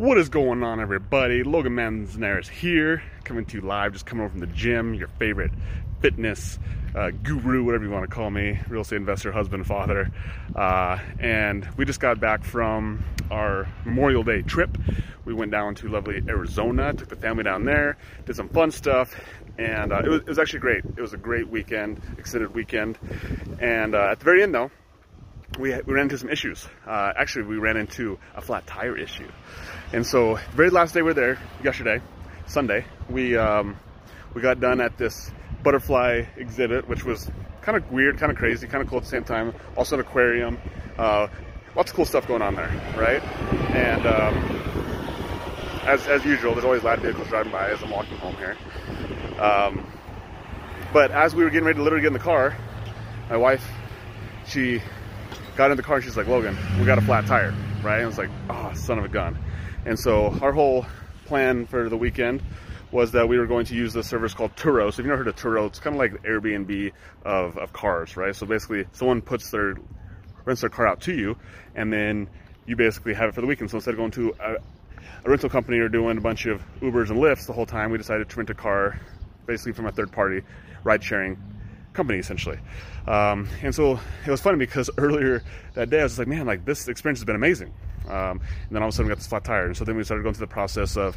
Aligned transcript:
What 0.00 0.16
is 0.16 0.30
going 0.30 0.62
on, 0.62 0.80
everybody? 0.80 1.42
Logan 1.42 1.74
Manzanares 1.74 2.48
here, 2.48 3.02
coming 3.24 3.44
to 3.44 3.58
you 3.58 3.60
live, 3.60 3.92
just 3.92 4.06
coming 4.06 4.24
over 4.24 4.30
from 4.30 4.40
the 4.40 4.46
gym, 4.46 4.94
your 4.94 5.08
favorite 5.08 5.50
fitness 6.00 6.58
uh, 6.94 7.10
guru, 7.10 7.64
whatever 7.64 7.84
you 7.84 7.90
want 7.90 8.08
to 8.08 8.14
call 8.14 8.30
me, 8.30 8.58
real 8.70 8.80
estate 8.80 8.96
investor, 8.96 9.30
husband, 9.30 9.66
father. 9.66 10.10
Uh, 10.56 10.98
and 11.18 11.68
we 11.76 11.84
just 11.84 12.00
got 12.00 12.18
back 12.18 12.44
from 12.44 13.04
our 13.30 13.68
Memorial 13.84 14.22
Day 14.22 14.40
trip. 14.40 14.74
We 15.26 15.34
went 15.34 15.50
down 15.50 15.74
to 15.74 15.88
lovely 15.90 16.22
Arizona, 16.26 16.94
took 16.94 17.08
the 17.08 17.16
family 17.16 17.44
down 17.44 17.66
there, 17.66 17.98
did 18.24 18.36
some 18.36 18.48
fun 18.48 18.70
stuff, 18.70 19.14
and 19.58 19.92
uh, 19.92 19.98
it, 20.02 20.08
was, 20.08 20.20
it, 20.22 20.28
was, 20.28 20.38
actually 20.38 20.60
great. 20.60 20.82
It 20.96 21.02
was 21.02 21.12
a 21.12 21.18
great 21.18 21.46
weekend, 21.46 22.00
extended 22.16 22.54
weekend. 22.54 22.98
And 23.60 23.94
uh, 23.94 24.12
at 24.12 24.18
the 24.20 24.24
very 24.24 24.42
end, 24.42 24.54
though, 24.54 24.70
we, 25.58 25.74
we 25.82 25.94
ran 25.94 26.04
into 26.04 26.18
some 26.18 26.30
issues. 26.30 26.66
Uh, 26.86 27.12
actually, 27.16 27.46
we 27.46 27.56
ran 27.56 27.76
into 27.76 28.18
a 28.34 28.40
flat 28.40 28.66
tire 28.66 28.96
issue. 28.96 29.28
And 29.92 30.06
so, 30.06 30.36
the 30.36 30.56
very 30.56 30.70
last 30.70 30.94
day 30.94 31.02
we 31.02 31.06
were 31.06 31.14
there, 31.14 31.38
yesterday, 31.62 32.00
Sunday, 32.46 32.84
we 33.08 33.36
um, 33.36 33.76
we 34.34 34.42
got 34.42 34.60
done 34.60 34.80
at 34.80 34.96
this 34.96 35.30
butterfly 35.62 36.24
exhibit, 36.36 36.88
which 36.88 37.04
was 37.04 37.30
kind 37.62 37.76
of 37.76 37.90
weird, 37.90 38.18
kind 38.18 38.30
of 38.32 38.38
crazy, 38.38 38.66
kind 38.66 38.82
of 38.82 38.88
cool 38.88 38.98
at 38.98 39.04
the 39.04 39.10
same 39.10 39.24
time. 39.24 39.52
Also 39.76 39.96
an 39.96 40.00
aquarium, 40.00 40.58
uh, 40.98 41.28
lots 41.74 41.90
of 41.90 41.96
cool 41.96 42.04
stuff 42.04 42.26
going 42.26 42.42
on 42.42 42.54
there, 42.54 42.70
right? 42.96 43.22
And 43.74 44.06
um, 44.06 44.60
as 45.86 46.06
as 46.06 46.24
usual, 46.24 46.52
there's 46.52 46.64
always 46.64 46.82
loud 46.82 47.00
vehicles 47.00 47.28
driving 47.28 47.52
by 47.52 47.70
as 47.70 47.82
I'm 47.82 47.90
walking 47.90 48.16
home 48.18 48.36
here. 48.36 48.56
Um, 49.40 49.86
but 50.92 51.10
as 51.10 51.34
we 51.34 51.44
were 51.44 51.50
getting 51.50 51.66
ready 51.66 51.78
to 51.78 51.82
literally 51.82 52.02
get 52.02 52.08
in 52.08 52.12
the 52.14 52.18
car, 52.18 52.56
my 53.28 53.36
wife, 53.36 53.64
she 54.46 54.82
got 55.56 55.70
in 55.70 55.76
the 55.76 55.82
car 55.82 56.00
she's 56.00 56.16
like, 56.16 56.26
Logan, 56.26 56.56
we 56.78 56.86
got 56.86 56.98
a 56.98 57.02
flat 57.02 57.26
tire, 57.26 57.54
right? 57.82 57.96
And 57.96 58.04
I 58.04 58.06
was 58.06 58.18
like, 58.18 58.30
oh, 58.48 58.72
son 58.74 58.98
of 58.98 59.04
a 59.04 59.08
gun. 59.08 59.38
And 59.84 59.98
so 59.98 60.26
our 60.42 60.52
whole 60.52 60.86
plan 61.26 61.66
for 61.66 61.88
the 61.88 61.96
weekend 61.96 62.42
was 62.92 63.12
that 63.12 63.28
we 63.28 63.38
were 63.38 63.46
going 63.46 63.66
to 63.66 63.74
use 63.74 63.92
this 63.92 64.08
service 64.08 64.34
called 64.34 64.54
Turo. 64.56 64.84
So 64.84 64.88
if 64.88 64.98
you've 64.98 65.06
never 65.06 65.18
heard 65.18 65.28
of 65.28 65.36
Turo, 65.36 65.66
it's 65.66 65.78
kind 65.78 65.94
of 65.94 66.00
like 66.00 66.22
Airbnb 66.24 66.92
of, 67.24 67.56
of 67.56 67.72
cars, 67.72 68.16
right? 68.16 68.34
So 68.34 68.46
basically 68.46 68.86
someone 68.92 69.22
puts 69.22 69.50
their, 69.50 69.76
rents 70.44 70.62
their 70.62 70.70
car 70.70 70.86
out 70.86 71.02
to 71.02 71.14
you 71.14 71.36
and 71.74 71.92
then 71.92 72.28
you 72.66 72.76
basically 72.76 73.14
have 73.14 73.28
it 73.28 73.34
for 73.34 73.40
the 73.40 73.46
weekend. 73.46 73.70
So 73.70 73.76
instead 73.76 73.94
of 73.94 73.98
going 73.98 74.10
to 74.12 74.34
a, 74.40 74.54
a 75.24 75.30
rental 75.30 75.48
company 75.48 75.78
or 75.78 75.88
doing 75.88 76.18
a 76.18 76.20
bunch 76.20 76.46
of 76.46 76.62
Ubers 76.80 77.10
and 77.10 77.18
Lyfts 77.18 77.46
the 77.46 77.52
whole 77.52 77.66
time, 77.66 77.90
we 77.90 77.98
decided 77.98 78.28
to 78.28 78.36
rent 78.36 78.50
a 78.50 78.54
car 78.54 79.00
basically 79.46 79.72
from 79.72 79.86
a 79.86 79.92
third 79.92 80.10
party 80.10 80.42
ride 80.84 81.02
sharing 81.02 81.40
company 81.92 82.18
essentially. 82.18 82.58
Um, 83.06 83.48
and 83.62 83.74
so 83.74 83.98
it 84.26 84.30
was 84.30 84.40
funny 84.40 84.58
because 84.58 84.90
earlier 84.98 85.42
that 85.74 85.90
day 85.90 86.00
I 86.00 86.02
was 86.04 86.18
like, 86.18 86.28
man, 86.28 86.46
like 86.46 86.64
this 86.64 86.88
experience 86.88 87.20
has 87.20 87.24
been 87.24 87.36
amazing. 87.36 87.72
Um, 88.08 88.40
and 88.40 88.70
then 88.70 88.82
all 88.82 88.88
of 88.88 88.94
a 88.94 88.96
sudden 88.96 89.06
we 89.06 89.10
got 89.10 89.18
this 89.18 89.26
flat 89.26 89.44
tire. 89.44 89.66
And 89.66 89.76
so 89.76 89.84
then 89.84 89.96
we 89.96 90.04
started 90.04 90.22
going 90.22 90.34
through 90.34 90.46
the 90.46 90.52
process 90.52 90.96
of 90.96 91.16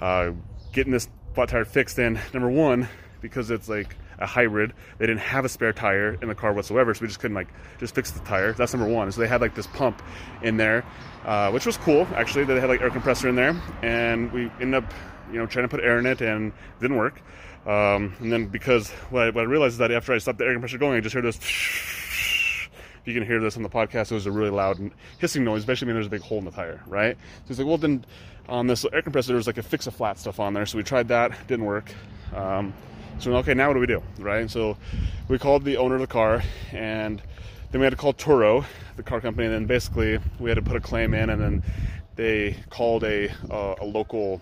uh, 0.00 0.32
getting 0.72 0.92
this 0.92 1.08
flat 1.34 1.48
tire 1.48 1.64
fixed 1.64 1.98
in. 1.98 2.18
Number 2.32 2.50
one, 2.50 2.88
because 3.20 3.50
it's 3.50 3.68
like 3.68 3.96
a 4.18 4.26
hybrid, 4.26 4.72
they 4.98 5.06
didn't 5.06 5.20
have 5.20 5.44
a 5.44 5.48
spare 5.48 5.72
tire 5.72 6.16
in 6.22 6.28
the 6.28 6.34
car 6.34 6.52
whatsoever, 6.52 6.94
so 6.94 7.02
we 7.02 7.08
just 7.08 7.20
couldn't 7.20 7.34
like 7.34 7.48
just 7.78 7.94
fix 7.94 8.10
the 8.10 8.20
tire. 8.20 8.52
That's 8.52 8.72
number 8.72 8.88
one. 8.88 9.10
So 9.12 9.20
they 9.20 9.28
had 9.28 9.40
like 9.40 9.54
this 9.54 9.66
pump 9.66 10.02
in 10.42 10.56
there, 10.56 10.84
uh, 11.24 11.50
which 11.50 11.66
was 11.66 11.76
cool 11.76 12.06
actually. 12.14 12.44
They 12.44 12.60
had 12.60 12.68
like 12.68 12.80
air 12.80 12.90
compressor 12.90 13.28
in 13.28 13.34
there, 13.34 13.60
and 13.82 14.30
we 14.32 14.50
ended 14.60 14.84
up 14.84 14.92
you 15.32 15.38
know 15.38 15.46
trying 15.46 15.64
to 15.64 15.68
put 15.68 15.80
air 15.80 15.98
in 15.98 16.06
it 16.06 16.20
and 16.20 16.52
it 16.52 16.80
didn't 16.80 16.96
work. 16.96 17.20
Um, 17.66 18.14
and 18.20 18.32
then 18.32 18.46
because 18.46 18.90
what 19.10 19.22
I, 19.22 19.30
what 19.30 19.42
I, 19.42 19.46
realized 19.46 19.74
is 19.74 19.78
that 19.78 19.92
after 19.92 20.12
I 20.12 20.18
stopped 20.18 20.38
the 20.38 20.44
air 20.44 20.52
compressor 20.52 20.78
going, 20.78 20.96
I 20.96 21.00
just 21.00 21.14
heard 21.14 21.24
this. 21.24 21.38
If 21.38 22.68
you 23.08 23.14
can 23.14 23.24
hear 23.24 23.40
this 23.40 23.56
on 23.56 23.62
the 23.62 23.68
podcast, 23.68 24.10
it 24.10 24.14
was 24.14 24.26
a 24.26 24.32
really 24.32 24.50
loud 24.50 24.78
hissing 25.18 25.44
noise, 25.44 25.60
especially 25.60 25.86
when 25.86 25.96
there's 25.96 26.06
a 26.06 26.10
big 26.10 26.20
hole 26.20 26.38
in 26.38 26.44
the 26.44 26.50
tire, 26.52 26.80
right? 26.86 27.16
So 27.16 27.48
he's 27.48 27.58
like, 27.58 27.66
well, 27.66 27.78
then 27.78 28.04
on 28.48 28.66
this 28.66 28.84
air 28.92 29.02
compressor, 29.02 29.28
there 29.28 29.36
was 29.36 29.46
like 29.46 29.58
a 29.58 29.62
fix 29.62 29.86
a 29.86 29.90
flat 29.90 30.18
stuff 30.18 30.38
on 30.38 30.54
there. 30.54 30.66
So 30.66 30.76
we 30.76 30.84
tried 30.84 31.08
that, 31.08 31.32
didn't 31.48 31.64
work. 31.64 31.92
Um, 32.34 32.72
so 33.18 33.34
okay, 33.36 33.54
now 33.54 33.68
what 33.68 33.74
do 33.74 33.80
we 33.80 33.86
do, 33.86 34.02
right? 34.18 34.40
And 34.40 34.50
So 34.50 34.76
we 35.28 35.38
called 35.38 35.64
the 35.64 35.76
owner 35.76 35.96
of 35.96 36.00
the 36.00 36.06
car, 36.06 36.42
and 36.72 37.22
then 37.70 37.80
we 37.80 37.84
had 37.84 37.90
to 37.90 37.96
call 37.96 38.12
Turo, 38.12 38.64
the 38.96 39.02
car 39.02 39.20
company, 39.20 39.46
and 39.46 39.54
then 39.54 39.66
basically 39.66 40.18
we 40.40 40.50
had 40.50 40.56
to 40.56 40.62
put 40.62 40.76
a 40.76 40.80
claim 40.80 41.14
in, 41.14 41.30
and 41.30 41.40
then 41.40 41.62
they 42.16 42.56
called 42.70 43.04
a 43.04 43.30
uh, 43.50 43.76
a 43.80 43.84
local 43.84 44.40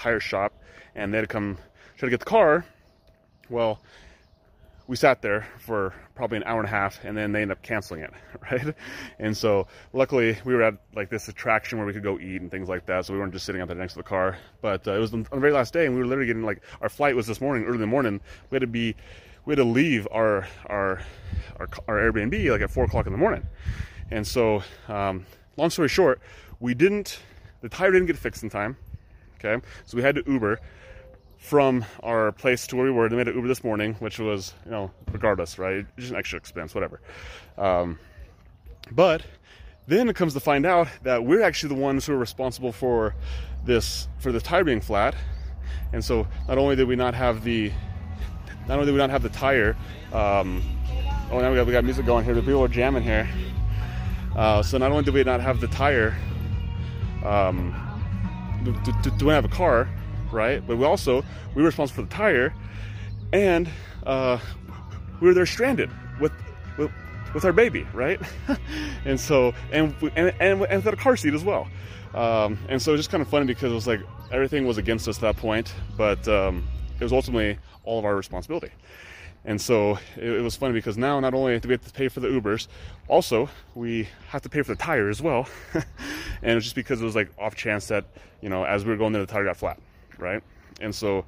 tire 0.00 0.20
shop, 0.20 0.52
and 0.94 1.12
they 1.12 1.18
had 1.18 1.28
to 1.28 1.32
come 1.32 1.58
try 1.96 2.06
to 2.06 2.10
get 2.10 2.20
the 2.20 2.26
car. 2.26 2.64
Well, 3.48 3.80
we 4.90 4.96
sat 4.96 5.22
there 5.22 5.46
for 5.58 5.94
probably 6.16 6.38
an 6.38 6.42
hour 6.46 6.58
and 6.58 6.66
a 6.66 6.70
half 6.70 7.04
and 7.04 7.16
then 7.16 7.30
they 7.30 7.42
ended 7.42 7.56
up 7.56 7.62
canceling 7.62 8.00
it 8.00 8.10
right? 8.50 8.74
And 9.20 9.36
so 9.36 9.68
luckily 9.92 10.36
we 10.44 10.52
were 10.52 10.64
at 10.64 10.74
like 10.96 11.08
this 11.08 11.28
attraction 11.28 11.78
where 11.78 11.86
we 11.86 11.92
could 11.92 12.02
go 12.02 12.18
eat 12.18 12.40
and 12.40 12.50
things 12.50 12.68
like 12.68 12.86
that 12.86 13.06
so 13.06 13.12
we 13.12 13.20
weren't 13.20 13.32
just 13.32 13.46
sitting 13.46 13.62
out 13.62 13.68
there 13.68 13.76
next 13.76 13.92
to 13.92 13.98
the 14.00 14.02
car. 14.02 14.36
But 14.60 14.88
uh, 14.88 14.94
it 14.94 14.98
was 14.98 15.14
on 15.14 15.22
the 15.22 15.38
very 15.38 15.52
last 15.52 15.72
day 15.72 15.86
and 15.86 15.94
we 15.94 16.00
were 16.00 16.06
literally 16.08 16.26
getting 16.26 16.42
like 16.42 16.60
our 16.80 16.88
flight 16.88 17.14
was 17.14 17.28
this 17.28 17.40
morning 17.40 17.66
early 17.66 17.76
in 17.76 17.80
the 17.80 17.86
morning. 17.86 18.20
We 18.50 18.56
had 18.56 18.62
to 18.62 18.66
be 18.66 18.96
we 19.44 19.52
had 19.52 19.58
to 19.58 19.64
leave 19.64 20.08
our 20.10 20.48
our 20.66 21.00
our, 21.60 21.68
our 21.86 21.96
airbnb 21.96 22.50
like 22.50 22.60
at 22.60 22.70
four 22.72 22.82
o'clock 22.82 23.06
in 23.06 23.12
the 23.12 23.18
morning. 23.18 23.46
And 24.10 24.26
so 24.26 24.64
um, 24.88 25.24
long 25.56 25.70
story 25.70 25.88
short 25.88 26.20
we 26.58 26.74
didn't 26.74 27.20
the 27.60 27.68
tire 27.68 27.92
didn't 27.92 28.08
get 28.08 28.18
fixed 28.18 28.42
in 28.42 28.50
time 28.50 28.76
okay 29.42 29.64
so 29.86 29.96
we 29.96 30.02
had 30.02 30.14
to 30.14 30.22
uber 30.26 30.60
from 31.40 31.84
our 32.02 32.32
place 32.32 32.66
to 32.68 32.76
where 32.76 32.84
we 32.84 32.90
were. 32.90 33.08
They 33.08 33.16
made 33.16 33.26
an 33.26 33.34
Uber 33.34 33.48
this 33.48 33.64
morning, 33.64 33.94
which 33.94 34.18
was, 34.18 34.54
you 34.66 34.70
know, 34.70 34.90
regardless, 35.10 35.58
right? 35.58 35.86
Just 35.96 36.10
an 36.12 36.16
extra 36.16 36.38
expense, 36.38 36.74
whatever. 36.74 37.00
Um, 37.56 37.98
but 38.92 39.22
then 39.86 40.08
it 40.08 40.16
comes 40.16 40.34
to 40.34 40.40
find 40.40 40.66
out 40.66 40.88
that 41.02 41.24
we're 41.24 41.42
actually 41.42 41.74
the 41.74 41.80
ones 41.80 42.06
who 42.06 42.12
are 42.12 42.18
responsible 42.18 42.72
for 42.72 43.14
this, 43.64 44.06
for 44.18 44.32
the 44.32 44.40
tire 44.40 44.64
being 44.64 44.80
flat. 44.80 45.14
And 45.92 46.04
so 46.04 46.26
not 46.46 46.58
only 46.58 46.76
did 46.76 46.86
we 46.86 46.94
not 46.94 47.14
have 47.14 47.42
the, 47.42 47.72
not 48.68 48.74
only 48.74 48.86
did 48.86 48.92
we 48.92 48.98
not 48.98 49.10
have 49.10 49.22
the 49.22 49.30
tire, 49.30 49.76
um, 50.12 50.62
oh, 51.32 51.40
now 51.40 51.50
we 51.50 51.56
got, 51.56 51.66
we 51.66 51.72
got 51.72 51.84
music 51.84 52.04
going 52.04 52.24
here. 52.24 52.34
The 52.34 52.42
people 52.42 52.62
are 52.62 52.68
jamming 52.68 53.02
here. 53.02 53.28
Uh, 54.36 54.62
so 54.62 54.78
not 54.78 54.92
only 54.92 55.04
did 55.04 55.14
we 55.14 55.24
not 55.24 55.40
have 55.40 55.60
the 55.60 55.68
tire, 55.68 56.14
um, 57.24 57.89
do, 58.64 58.92
do, 59.02 59.10
do 59.10 59.26
we 59.26 59.32
have 59.32 59.44
a 59.44 59.48
car? 59.48 59.88
right? 60.32 60.66
But 60.66 60.76
we 60.76 60.84
also 60.84 61.24
we 61.54 61.62
were 61.62 61.68
responsible 61.68 62.04
for 62.04 62.08
the 62.08 62.14
tire, 62.14 62.54
and 63.32 63.68
uh, 64.04 64.38
we 65.20 65.28
were 65.28 65.34
there 65.34 65.46
stranded 65.46 65.90
with 66.20 66.32
with, 66.78 66.90
with 67.34 67.44
our 67.44 67.52
baby, 67.52 67.86
right? 67.92 68.20
and 69.04 69.18
so 69.18 69.54
and 69.72 69.94
and 70.16 70.34
and, 70.40 70.62
and 70.62 70.78
without 70.78 70.94
a 70.94 70.96
car 70.96 71.16
seat 71.16 71.34
as 71.34 71.44
well. 71.44 71.68
Um, 72.14 72.58
and 72.68 72.82
so 72.82 72.90
it 72.90 72.94
was 72.94 73.00
just 73.00 73.10
kind 73.10 73.22
of 73.22 73.28
funny 73.28 73.46
because 73.46 73.70
it 73.70 73.74
was 73.74 73.86
like 73.86 74.00
everything 74.32 74.66
was 74.66 74.78
against 74.78 75.06
us 75.08 75.16
at 75.18 75.22
that 75.22 75.36
point, 75.36 75.72
but 75.96 76.26
um, 76.26 76.66
it 76.98 77.04
was 77.04 77.12
ultimately 77.12 77.58
all 77.84 77.98
of 77.98 78.04
our 78.04 78.16
responsibility. 78.16 78.70
And 79.44 79.60
so 79.60 79.98
it, 80.16 80.24
it, 80.24 80.42
was 80.42 80.54
funny 80.54 80.74
because 80.74 80.98
now 80.98 81.18
not 81.18 81.32
only 81.32 81.58
do 81.60 81.68
we 81.68 81.72
have 81.72 81.84
to 81.84 81.92
pay 81.92 82.08
for 82.08 82.20
the 82.20 82.28
Ubers, 82.28 82.68
also 83.08 83.48
we 83.74 84.08
have 84.28 84.42
to 84.42 84.48
pay 84.48 84.62
for 84.62 84.74
the 84.74 84.82
tire 84.82 85.08
as 85.08 85.22
well. 85.22 85.48
and 85.74 85.84
it 86.42 86.54
was 86.54 86.64
just 86.64 86.76
because 86.76 87.00
it 87.00 87.04
was 87.04 87.16
like 87.16 87.30
off 87.38 87.54
chance 87.54 87.86
that, 87.88 88.04
you 88.42 88.48
know, 88.48 88.64
as 88.64 88.84
we 88.84 88.90
were 88.90 88.98
going 88.98 89.12
there, 89.12 89.24
the 89.24 89.32
tire 89.32 89.44
got 89.44 89.56
flat 89.56 89.78
right? 90.20 90.42
And 90.80 90.94
so 90.94 91.24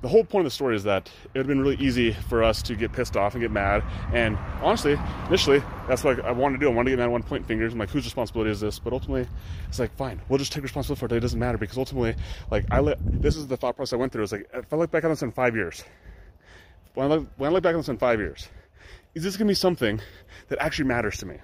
the 0.00 0.08
whole 0.08 0.24
point 0.24 0.40
of 0.40 0.46
the 0.46 0.54
story 0.54 0.74
is 0.74 0.82
that 0.82 1.08
it 1.26 1.38
would 1.38 1.40
have 1.40 1.46
been 1.46 1.60
really 1.60 1.76
easy 1.76 2.12
for 2.12 2.42
us 2.42 2.60
to 2.62 2.74
get 2.74 2.92
pissed 2.92 3.16
off 3.16 3.34
and 3.34 3.42
get 3.42 3.52
mad. 3.52 3.84
And 4.12 4.36
honestly, 4.60 4.98
initially, 5.28 5.62
that's 5.86 6.02
what 6.02 6.24
I 6.24 6.32
wanted 6.32 6.58
to 6.58 6.60
do. 6.60 6.68
I 6.68 6.74
wanted 6.74 6.90
to 6.90 6.96
get 6.96 7.02
mad 7.02 7.10
one 7.10 7.22
point 7.22 7.46
fingers. 7.46 7.72
I'm 7.72 7.78
like, 7.78 7.90
whose 7.90 8.04
responsibility 8.04 8.50
is 8.50 8.60
this? 8.60 8.78
But 8.78 8.92
ultimately, 8.92 9.28
it's 9.68 9.78
like, 9.78 9.94
fine, 9.96 10.20
we'll 10.28 10.38
just 10.38 10.52
take 10.52 10.62
responsibility 10.62 10.98
for 10.98 11.06
it. 11.06 11.12
It 11.18 11.20
doesn't 11.20 11.38
matter 11.38 11.58
because 11.58 11.78
ultimately, 11.78 12.16
like, 12.50 12.64
I 12.70 12.80
let 12.80 12.98
this 13.22 13.36
is 13.36 13.46
the 13.46 13.56
thought 13.56 13.76
process 13.76 13.92
I 13.92 13.96
went 13.96 14.12
through. 14.12 14.24
It's 14.24 14.32
like, 14.32 14.50
if 14.52 14.72
I 14.72 14.76
look 14.76 14.90
back 14.90 15.04
on 15.04 15.10
this 15.10 15.22
in 15.22 15.30
five 15.30 15.54
years, 15.54 15.84
when 16.94 17.10
I 17.10 17.14
look, 17.14 17.28
when 17.36 17.50
I 17.50 17.52
look 17.52 17.62
back 17.62 17.74
on 17.74 17.80
this 17.80 17.88
in 17.88 17.98
five 17.98 18.18
years, 18.18 18.48
is 19.14 19.22
this 19.22 19.36
going 19.36 19.46
to 19.46 19.50
be 19.50 19.54
something 19.54 20.00
that 20.48 20.58
actually 20.60 20.86
matters 20.86 21.18
to 21.18 21.26
me? 21.26 21.36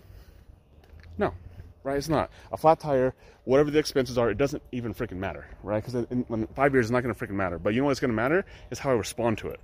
No, 1.16 1.34
right? 1.82 1.96
It's 1.96 2.08
not. 2.08 2.30
A 2.52 2.56
flat 2.56 2.80
tire, 2.80 3.14
whatever 3.44 3.70
the 3.70 3.78
expenses 3.78 4.18
are, 4.18 4.30
it 4.30 4.38
doesn't 4.38 4.62
even 4.72 4.94
freaking 4.94 5.16
matter, 5.16 5.46
right? 5.62 5.82
Because 5.82 6.06
in, 6.10 6.24
in, 6.28 6.46
five 6.48 6.72
years, 6.72 6.86
it's 6.86 6.90
not 6.90 7.02
going 7.02 7.14
to 7.14 7.26
freaking 7.26 7.36
matter. 7.36 7.58
But 7.58 7.74
you 7.74 7.80
know 7.80 7.86
what's 7.86 8.00
going 8.00 8.10
to 8.10 8.16
matter 8.16 8.44
is 8.70 8.78
how 8.78 8.90
I 8.90 8.94
respond 8.94 9.38
to 9.38 9.48
it. 9.48 9.60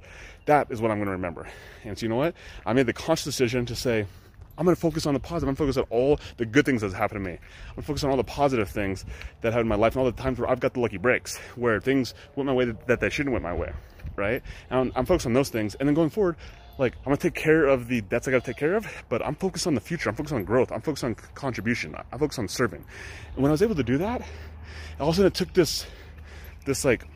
That 0.46 0.70
is 0.70 0.80
what 0.80 0.90
I'm 0.90 0.98
going 0.98 1.06
to 1.06 1.12
remember. 1.12 1.46
And 1.84 1.98
so 1.98 2.04
you 2.04 2.08
know 2.10 2.16
what? 2.16 2.34
I 2.66 2.72
made 2.72 2.86
the 2.86 2.92
conscious 2.92 3.24
decision 3.24 3.66
to 3.66 3.76
say, 3.76 4.06
I'm 4.56 4.64
going 4.64 4.76
to 4.76 4.80
focus 4.80 5.06
on 5.06 5.14
the 5.14 5.20
positive. 5.20 5.48
I'm 5.48 5.54
going 5.54 5.70
to 5.70 5.74
focus 5.74 5.76
on 5.90 5.98
all 5.98 6.20
the 6.36 6.46
good 6.46 6.64
things 6.64 6.82
that's 6.82 6.94
happened 6.94 7.24
to 7.24 7.30
me. 7.30 7.36
I'm 7.36 7.74
going 7.74 7.82
to 7.82 7.86
focus 7.86 8.04
on 8.04 8.10
all 8.10 8.16
the 8.16 8.24
positive 8.24 8.68
things 8.68 9.04
that 9.40 9.52
happened 9.52 9.66
in 9.66 9.68
my 9.68 9.74
life 9.76 9.94
and 9.94 10.00
all 10.00 10.10
the 10.10 10.22
times 10.22 10.38
where 10.38 10.48
I've 10.48 10.60
got 10.60 10.74
the 10.74 10.80
lucky 10.80 10.98
breaks, 10.98 11.38
where 11.56 11.80
things 11.80 12.14
went 12.36 12.46
my 12.46 12.52
way 12.52 12.66
that 12.86 13.00
they 13.00 13.10
shouldn't 13.10 13.32
went 13.32 13.42
my 13.42 13.52
way, 13.52 13.72
right? 14.16 14.42
And 14.70 14.80
I'm, 14.80 14.92
I'm 14.96 15.06
focused 15.06 15.26
on 15.26 15.32
those 15.32 15.48
things. 15.48 15.74
And 15.76 15.88
then 15.88 15.94
going 15.94 16.10
forward, 16.10 16.36
like 16.78 16.94
I'm 16.98 17.04
gonna 17.04 17.16
take 17.16 17.34
care 17.34 17.66
of 17.66 17.88
the 17.88 18.00
debts 18.00 18.26
I 18.28 18.30
gotta 18.30 18.44
take 18.44 18.56
care 18.56 18.74
of, 18.74 18.86
but 19.08 19.24
I'm 19.24 19.34
focused 19.34 19.66
on 19.66 19.74
the 19.74 19.80
future. 19.80 20.08
I'm 20.08 20.16
focused 20.16 20.34
on 20.34 20.44
growth. 20.44 20.72
I'm 20.72 20.80
focused 20.80 21.04
on 21.04 21.14
contribution. 21.34 21.94
I'm 22.12 22.18
focused 22.18 22.38
on 22.38 22.48
serving. 22.48 22.84
And 23.34 23.42
when 23.42 23.50
I 23.50 23.52
was 23.52 23.62
able 23.62 23.74
to 23.76 23.84
do 23.84 23.98
that, 23.98 24.22
all 25.00 25.08
of 25.08 25.14
a 25.14 25.16
sudden 25.16 25.26
it 25.28 25.34
took 25.34 25.52
this, 25.52 25.86
this 26.64 26.84
like, 26.84 27.06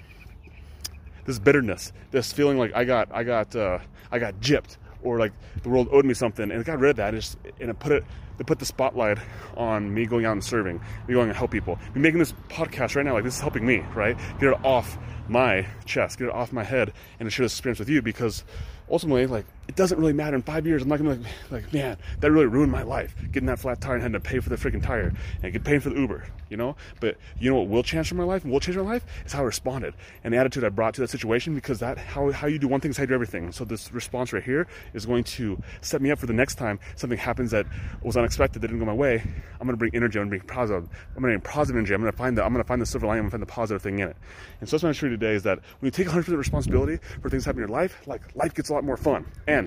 this 1.24 1.38
bitterness, 1.38 1.92
this 2.10 2.32
feeling 2.32 2.58
like 2.58 2.74
I 2.74 2.84
got, 2.84 3.08
I 3.12 3.22
got, 3.22 3.54
uh, 3.54 3.78
I 4.10 4.18
got 4.18 4.40
gypped 4.40 4.76
or 5.02 5.18
like 5.18 5.32
the 5.62 5.68
world 5.68 5.88
owed 5.90 6.04
me 6.04 6.14
something, 6.14 6.50
and 6.50 6.60
it 6.60 6.64
got 6.66 6.78
rid 6.78 6.90
of 6.90 6.96
that, 6.96 7.14
and, 7.14 7.22
just, 7.22 7.38
and 7.60 7.70
it 7.70 7.78
put 7.78 7.92
it, 7.92 8.04
they 8.36 8.44
put 8.44 8.58
the 8.58 8.66
spotlight 8.66 9.18
on 9.56 9.92
me 9.92 10.06
going 10.06 10.24
out 10.24 10.32
and 10.32 10.44
serving, 10.44 10.80
me 11.06 11.14
going 11.14 11.28
and 11.28 11.36
help 11.36 11.50
people, 11.50 11.78
me 11.94 12.00
making 12.00 12.18
this 12.18 12.32
podcast 12.48 12.96
right 12.96 13.04
now, 13.04 13.14
like 13.14 13.24
this 13.24 13.34
is 13.34 13.40
helping 13.40 13.66
me, 13.66 13.78
right? 13.94 14.16
Get 14.40 14.50
it 14.50 14.64
off 14.64 14.98
my 15.28 15.66
chest, 15.84 16.18
get 16.18 16.28
it 16.28 16.34
off 16.34 16.52
my 16.52 16.64
head, 16.64 16.92
and 17.18 17.26
to 17.26 17.30
share 17.30 17.44
this 17.44 17.52
experience 17.52 17.78
with 17.78 17.88
you 17.88 18.02
because 18.02 18.44
ultimately, 18.90 19.26
like, 19.26 19.46
it 19.68 19.76
doesn't 19.76 19.98
really 19.98 20.14
matter 20.14 20.34
in 20.34 20.42
five 20.42 20.66
years. 20.66 20.82
I'm 20.82 20.88
not 20.88 20.96
gonna 20.96 21.16
be 21.16 21.22
like, 21.22 21.32
like, 21.50 21.72
man, 21.72 21.98
that 22.20 22.32
really 22.32 22.46
ruined 22.46 22.72
my 22.72 22.82
life. 22.82 23.14
Getting 23.30 23.46
that 23.46 23.58
flat 23.58 23.80
tire 23.80 23.94
and 23.94 24.02
having 24.02 24.14
to 24.14 24.20
pay 24.20 24.40
for 24.40 24.48
the 24.48 24.56
freaking 24.56 24.82
tire 24.82 25.12
and 25.42 25.52
get 25.52 25.62
paid 25.62 25.82
for 25.82 25.90
the 25.90 26.00
Uber, 26.00 26.24
you 26.48 26.56
know? 26.56 26.74
But 27.00 27.18
you 27.38 27.50
know 27.50 27.56
what 27.56 27.68
will 27.68 27.82
change 27.82 28.12
my 28.14 28.24
life 28.24 28.44
and 28.44 28.52
will 28.52 28.60
change 28.60 28.78
my 28.78 28.82
life 28.82 29.04
is 29.26 29.32
how 29.32 29.40
I 29.40 29.44
responded 29.44 29.94
and 30.24 30.32
the 30.32 30.38
attitude 30.38 30.64
I 30.64 30.70
brought 30.70 30.94
to 30.94 31.02
that 31.02 31.10
situation 31.10 31.54
because 31.54 31.80
that 31.80 31.98
how 31.98 32.32
how 32.32 32.46
you 32.46 32.58
do 32.58 32.66
one 32.66 32.80
thing 32.80 32.90
is 32.90 32.96
how 32.96 33.02
you 33.02 33.08
do 33.08 33.14
everything. 33.14 33.52
So 33.52 33.64
this 33.64 33.92
response 33.92 34.32
right 34.32 34.42
here 34.42 34.66
is 34.94 35.04
going 35.04 35.24
to 35.24 35.62
set 35.82 36.00
me 36.00 36.10
up 36.10 36.18
for 36.18 36.26
the 36.26 36.32
next 36.32 36.54
time 36.54 36.80
something 36.96 37.18
happens 37.18 37.50
that 37.50 37.66
was 38.02 38.16
unexpected, 38.16 38.62
that 38.62 38.68
didn't 38.68 38.80
go 38.80 38.86
my 38.86 38.94
way. 38.94 39.22
I'm 39.60 39.66
gonna 39.66 39.76
bring 39.76 39.94
energy, 39.94 40.18
I'm 40.18 40.30
gonna 40.30 40.38
bring 40.38 40.48
positive, 40.48 40.88
I'm 41.14 41.22
gonna 41.22 41.38
bring 41.38 41.40
positive 41.42 41.76
energy, 41.76 41.92
I'm 41.92 42.00
gonna 42.00 42.12
find 42.12 42.38
the 42.38 42.44
I'm 42.44 42.52
gonna 42.52 42.64
find 42.64 42.80
the 42.80 42.86
silver 42.86 43.06
lining, 43.06 43.20
I'm 43.20 43.24
gonna 43.26 43.32
find 43.32 43.42
the 43.42 43.52
positive 43.52 43.82
thing 43.82 43.98
in 43.98 44.08
it. 44.08 44.16
And 44.60 44.68
so 44.68 44.78
that's 44.78 44.96
showing 44.96 45.12
you 45.12 45.18
today 45.18 45.34
is 45.34 45.42
that 45.42 45.58
when 45.58 45.86
you 45.86 45.90
take 45.90 46.06
100% 46.06 46.36
responsibility 46.38 46.98
for 47.20 47.28
things 47.28 47.44
happening 47.44 47.64
in 47.64 47.68
your 47.68 47.78
life, 47.78 48.00
like 48.06 48.34
life 48.34 48.54
gets 48.54 48.70
a 48.70 48.72
lot 48.72 48.84
more 48.84 48.96
fun. 48.96 49.26
And 49.46 49.57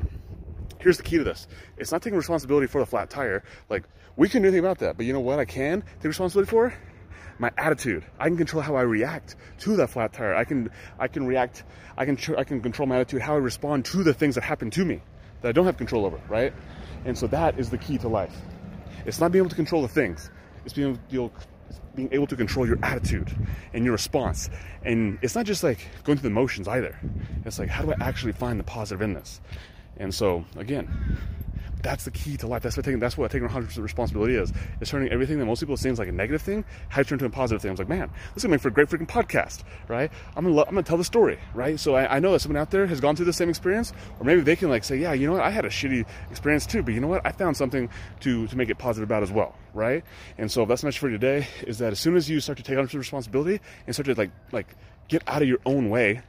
here's 0.80 0.98
the 0.98 1.04
key 1.04 1.18
to 1.18 1.24
this. 1.24 1.48
It's 1.78 1.92
not 1.92 2.02
taking 2.02 2.18
responsibility 2.18 2.68
for 2.68 2.80
the 2.80 2.86
flat 2.86 3.10
tire. 3.10 3.44
Like 3.70 3.84
we 4.16 4.30
can 4.30 4.42
do 4.42 4.48
anything 4.48 4.64
about 4.64 4.80
that 4.80 4.98
but 4.98 5.06
you 5.06 5.14
know 5.14 5.20
what 5.20 5.40
i 5.40 5.46
can 5.46 5.84
take 5.98 6.06
responsibility 6.06 6.50
for? 6.50 6.74
My 7.40 7.52
attitude. 7.58 8.06
I 8.20 8.28
can 8.28 8.38
control 8.38 8.62
how 8.62 8.76
i 8.76 8.82
react 8.82 9.36
to 9.60 9.76
that 9.78 9.90
flat 9.90 10.14
tire. 10.14 10.36
I 10.36 10.44
can 10.44 10.70
i 11.00 11.08
can 11.08 11.26
react 11.26 11.64
i 11.98 12.06
can 12.06 12.18
i 12.38 12.44
can 12.44 12.62
control 12.62 12.88
my 12.88 12.98
attitude 12.98 13.22
how 13.22 13.34
i 13.34 13.38
respond 13.38 13.86
to 13.86 14.04
the 14.04 14.14
things 14.14 14.36
that 14.36 14.44
happen 14.44 14.70
to 14.72 14.86
me 14.86 15.02
that 15.42 15.50
i 15.50 15.52
don't 15.52 15.66
have 15.66 15.78
control 15.78 16.06
over 16.06 16.20
right? 16.30 16.54
And 17.06 17.18
so 17.18 17.28
that 17.28 17.58
is 17.58 17.70
the 17.70 17.78
key 17.78 17.98
to 18.00 18.08
life. 18.08 18.36
It's 19.06 19.20
not 19.20 19.32
being 19.32 19.42
able 19.42 19.50
to 19.50 19.56
control 19.56 19.82
the 19.82 19.88
things. 19.88 20.30
It's 20.66 20.74
being 20.74 21.00
able 21.12 21.32
being 21.96 22.10
able 22.12 22.28
to 22.28 22.36
control 22.36 22.66
your 22.66 22.80
attitude 22.84 23.36
and 23.74 23.84
your 23.84 23.94
response. 23.94 24.50
And 24.84 25.20
it's 25.22 25.36
not 25.36 25.46
just 25.46 25.64
like 25.64 25.80
going 26.04 26.18
through 26.18 26.30
the 26.30 26.34
motions 26.34 26.68
either. 26.68 26.98
It's 27.46 27.60
like, 27.60 27.70
how 27.70 27.84
do 27.84 27.92
I 27.92 27.96
actually 28.00 28.32
find 28.34 28.60
the 28.60 28.64
positive 28.64 29.02
in 29.02 29.14
this? 29.14 29.42
And 29.98 30.14
so, 30.14 30.46
again, 30.56 31.18
that's 31.84 32.06
the 32.06 32.12
key 32.12 32.38
to 32.38 32.48
life. 32.48 32.64
That's 32.64 32.78
what 32.78 32.86
taking. 32.86 33.00
That's 33.00 33.18
what 33.18 33.32
taking 33.32 33.48
100% 33.48 33.78
responsibility 33.82 34.36
is. 34.36 34.54
It's 34.80 34.92
turning 34.92 35.12
everything 35.12 35.40
that 35.40 35.46
most 35.46 35.60
people 35.60 35.78
seems 35.78 36.00
like 36.00 36.08
a 36.08 36.12
negative 36.12 36.42
thing, 36.42 36.64
how 36.90 37.02
to 37.02 37.08
turn 37.08 37.16
into 37.16 37.26
a 37.26 37.30
positive 37.30 37.62
thing. 37.62 37.70
I 37.70 37.74
was 37.74 37.80
like, 37.80 37.90
man, 37.90 38.10
this 38.34 38.38
is 38.38 38.44
gonna 38.44 38.54
make 38.54 38.62
for 38.62 38.68
a 38.68 38.72
great 38.72 38.90
freaking 38.90 39.08
podcast, 39.08 39.64
right? 39.88 40.12
I'm 40.36 40.44
gonna, 40.44 40.56
lo- 40.56 40.66
I'm 40.68 40.76
gonna 40.76 40.84
tell 40.84 40.98
the 40.98 41.04
story, 41.04 41.40
right? 41.54 41.80
So 41.80 41.96
I, 41.96 42.18
I, 42.18 42.20
know 42.20 42.32
that 42.34 42.40
someone 42.40 42.62
out 42.62 42.72
there 42.72 42.86
has 42.88 43.00
gone 43.00 43.16
through 43.16 43.26
the 43.26 43.34
same 43.34 43.50
experience, 43.50 43.94
or 44.20 44.26
maybe 44.26 44.42
they 44.42 44.56
can 44.56 44.70
like 44.70 44.84
say, 44.84 44.98
yeah, 44.98 45.14
you 45.14 45.28
know 45.28 45.34
what, 45.34 45.42
I 45.42 45.50
had 45.50 45.66
a 45.66 45.70
shitty 45.70 46.06
experience 46.30 46.66
too, 46.66 46.84
but 46.84 46.94
you 46.94 47.00
know 47.00 47.08
what, 47.08 47.26
I 47.26 47.32
found 47.32 47.58
something 47.58 47.90
to 48.22 48.48
to 48.48 48.58
make 48.58 48.70
it 48.70 48.78
positive 48.78 49.08
about 49.08 49.24
as 49.24 49.32
well, 49.32 49.56
right? 49.74 50.04
And 50.38 50.52
so 50.52 50.66
that's 50.66 50.84
my 50.84 50.88
message 50.88 51.00
for 51.00 51.10
today 51.10 51.48
is 51.66 51.80
that 51.80 51.92
as 51.92 52.00
soon 52.00 52.16
as 52.16 52.30
you 52.30 52.40
start 52.40 52.58
to 52.58 52.64
take 52.64 52.78
100% 52.78 52.94
responsibility 52.94 53.60
and 53.88 53.96
start 53.96 54.06
to 54.06 54.14
like 54.14 54.32
like 54.52 54.68
get 55.08 55.24
out 55.28 55.42
of 55.42 55.48
your 55.48 55.60
own 55.66 55.90
way, 55.90 56.22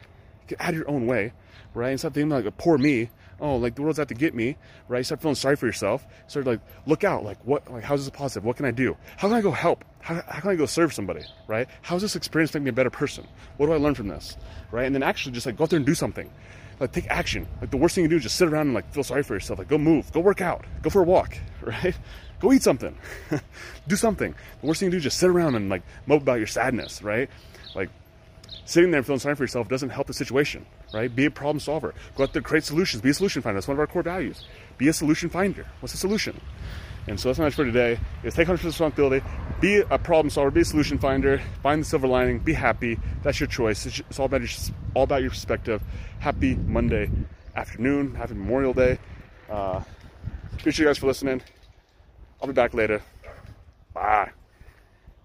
get 0.46 0.60
out 0.60 0.70
of 0.70 0.76
your 0.76 0.90
own 0.90 1.06
way, 1.06 1.32
right? 1.74 1.90
And 1.90 1.98
stop 1.98 2.14
thinking 2.14 2.30
like 2.30 2.46
a 2.46 2.50
poor 2.50 2.78
me 2.78 3.10
oh, 3.42 3.56
like 3.56 3.74
the 3.74 3.82
world's 3.82 3.98
out 3.98 4.08
to 4.08 4.14
get 4.14 4.34
me, 4.34 4.56
right? 4.88 4.98
You 4.98 5.04
start 5.04 5.20
feeling 5.20 5.34
sorry 5.34 5.56
for 5.56 5.66
yourself. 5.66 6.06
Start 6.28 6.46
like, 6.46 6.60
look 6.86 7.04
out, 7.04 7.24
like 7.24 7.38
what, 7.44 7.70
like 7.70 7.82
how's 7.82 8.04
this 8.04 8.16
positive? 8.16 8.44
What 8.44 8.56
can 8.56 8.64
I 8.64 8.70
do? 8.70 8.96
How 9.16 9.28
can 9.28 9.36
I 9.36 9.40
go 9.40 9.50
help? 9.50 9.84
How, 10.00 10.14
how 10.28 10.40
can 10.40 10.50
I 10.50 10.54
go 10.54 10.64
serve 10.64 10.94
somebody, 10.94 11.22
right? 11.48 11.68
How's 11.82 12.00
this 12.00 12.16
experience 12.16 12.54
make 12.54 12.62
me 12.62 12.70
a 12.70 12.72
better 12.72 12.90
person? 12.90 13.26
What 13.56 13.66
do 13.66 13.72
I 13.72 13.76
learn 13.76 13.94
from 13.94 14.08
this, 14.08 14.36
right? 14.70 14.86
And 14.86 14.94
then 14.94 15.02
actually 15.02 15.32
just 15.32 15.44
like 15.44 15.56
go 15.56 15.64
out 15.64 15.70
there 15.70 15.76
and 15.76 15.84
do 15.86 15.94
something. 15.94 16.30
Like 16.80 16.92
take 16.92 17.08
action. 17.08 17.46
Like 17.60 17.70
the 17.70 17.76
worst 17.76 17.96
thing 17.96 18.04
you 18.04 18.10
do 18.10 18.16
is 18.16 18.22
just 18.22 18.36
sit 18.36 18.48
around 18.48 18.68
and 18.68 18.74
like 18.74 18.90
feel 18.92 19.04
sorry 19.04 19.24
for 19.24 19.34
yourself. 19.34 19.58
Like 19.58 19.68
go 19.68 19.78
move, 19.78 20.10
go 20.12 20.20
work 20.20 20.40
out, 20.40 20.64
go 20.82 20.88
for 20.88 21.02
a 21.02 21.04
walk, 21.04 21.36
right? 21.62 21.96
Go 22.40 22.52
eat 22.52 22.62
something, 22.62 22.96
do 23.88 23.96
something. 23.96 24.34
The 24.60 24.66
worst 24.66 24.80
thing 24.80 24.86
you 24.86 24.90
do 24.92 24.96
is 24.96 25.04
just 25.04 25.18
sit 25.18 25.28
around 25.28 25.56
and 25.56 25.68
like 25.68 25.82
mope 26.06 26.22
about 26.22 26.38
your 26.38 26.48
sadness, 26.48 27.02
right? 27.02 27.28
Like 27.74 27.90
sitting 28.64 28.90
there 28.90 28.98
and 28.98 29.06
feeling 29.06 29.20
sorry 29.20 29.34
for 29.34 29.42
yourself 29.42 29.68
doesn't 29.68 29.90
help 29.90 30.06
the 30.06 30.14
situation, 30.14 30.66
right? 30.92 31.14
Be 31.14 31.26
a 31.26 31.30
problem 31.30 31.60
solver. 31.60 31.94
Go 32.16 32.24
out 32.24 32.32
there, 32.32 32.42
create 32.42 32.64
solutions. 32.64 33.02
Be 33.02 33.10
a 33.10 33.14
solution 33.14 33.42
finder. 33.42 33.56
That's 33.56 33.68
one 33.68 33.76
of 33.76 33.80
our 33.80 33.86
core 33.86 34.02
values. 34.02 34.44
Be 34.78 34.88
a 34.88 34.92
solution 34.92 35.28
finder. 35.28 35.66
What's 35.80 35.92
the 35.92 35.98
solution? 35.98 36.40
And 37.08 37.18
so 37.18 37.28
that's 37.28 37.38
my 37.38 37.46
message 37.46 37.56
for 37.56 37.64
today 37.64 37.98
is 38.22 38.34
take 38.34 38.46
100% 38.46 38.62
responsibility, 38.62 39.26
be 39.60 39.82
a 39.90 39.98
problem 39.98 40.30
solver, 40.30 40.52
be 40.52 40.60
a 40.60 40.64
solution 40.64 40.98
finder, 40.98 41.40
find 41.62 41.82
the 41.82 41.84
silver 41.84 42.06
lining, 42.06 42.38
be 42.38 42.52
happy. 42.52 42.98
That's 43.24 43.40
your 43.40 43.48
choice. 43.48 43.86
It's 43.86 44.18
all 44.20 44.26
about 44.26 44.42
your, 44.42 44.50
all 44.94 45.02
about 45.02 45.20
your 45.20 45.30
perspective. 45.30 45.82
Happy 46.20 46.54
Monday 46.54 47.10
afternoon, 47.56 48.14
happy 48.14 48.34
Memorial 48.34 48.72
Day. 48.72 48.98
Uh, 49.50 49.82
appreciate 50.52 50.84
you 50.84 50.88
guys 50.88 50.98
for 50.98 51.06
listening. 51.06 51.42
I'll 52.40 52.46
be 52.46 52.54
back 52.54 52.72
later. 52.72 53.02
Bye. 53.92 54.30